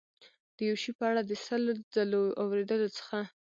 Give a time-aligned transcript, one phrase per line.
[0.55, 1.63] د یو شي په اړه د سل
[1.93, 3.19] ځلو اورېدلو څخه.